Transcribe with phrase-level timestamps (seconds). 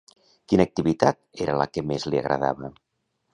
[0.53, 2.73] Quina activitat era la que més li agradava?